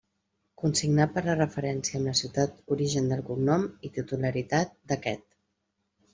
[0.59, 5.25] Consignat per la referència amb la ciutat origen del cognom i titularitat d'aquest.